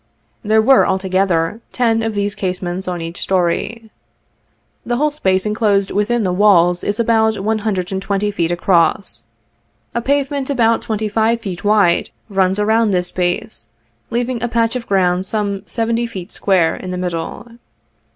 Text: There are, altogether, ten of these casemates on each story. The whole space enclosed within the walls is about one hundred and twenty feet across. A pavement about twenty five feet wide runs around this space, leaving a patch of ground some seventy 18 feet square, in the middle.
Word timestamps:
There 0.43 0.67
are, 0.67 0.83
altogether, 0.83 1.61
ten 1.71 2.01
of 2.01 2.15
these 2.15 2.33
casemates 2.33 2.87
on 2.87 3.01
each 3.01 3.21
story. 3.21 3.91
The 4.83 4.97
whole 4.97 5.11
space 5.11 5.45
enclosed 5.45 5.91
within 5.91 6.23
the 6.23 6.33
walls 6.33 6.83
is 6.83 6.99
about 6.99 7.37
one 7.43 7.59
hundred 7.59 7.91
and 7.91 8.01
twenty 8.01 8.31
feet 8.31 8.49
across. 8.49 9.25
A 9.93 10.01
pavement 10.01 10.49
about 10.49 10.81
twenty 10.81 11.07
five 11.07 11.41
feet 11.41 11.63
wide 11.63 12.09
runs 12.29 12.57
around 12.57 12.89
this 12.89 13.09
space, 13.09 13.67
leaving 14.09 14.41
a 14.41 14.47
patch 14.47 14.75
of 14.75 14.87
ground 14.87 15.27
some 15.27 15.61
seventy 15.67 16.05
18 16.05 16.09
feet 16.11 16.31
square, 16.31 16.75
in 16.75 16.89
the 16.89 16.97
middle. 16.97 17.47